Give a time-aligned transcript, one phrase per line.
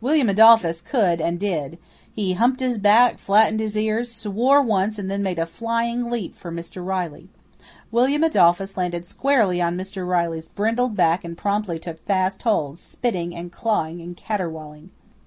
[0.00, 1.76] William Adolphus could and did.
[2.10, 6.34] He humped his back, flattened his ears, swore once, and then made a flying leap
[6.34, 6.82] for Mr.
[6.82, 7.28] Riley.
[7.92, 10.08] William Adolphus landed squarely on Mr.
[10.08, 14.92] Riley's brindled back and promptly took fast hold, spitting and clawing and caterwauling.